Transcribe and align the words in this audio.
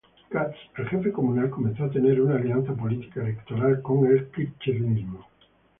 Katz, 0.35 0.57
el 0.77 0.87
jefe 0.89 1.11
comunal 1.11 1.51
comenzó 1.51 1.83
a 1.83 1.91
tejer 1.91 2.19
una 2.21 2.37
alianza 2.37 2.73
política-electoral 2.73 3.83
con 3.83 4.07
el 4.07 4.29
kirchnerismo. 4.29 5.27